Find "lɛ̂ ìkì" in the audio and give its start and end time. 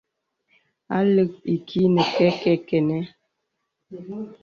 1.13-1.81